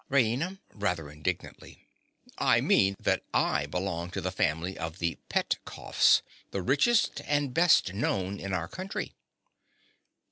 [0.09, 0.57] RAINA.
[0.73, 1.85] (rather indignantly).
[2.39, 7.93] I mean that I belong to the family of the Petkoffs, the richest and best
[7.93, 9.13] known in our country.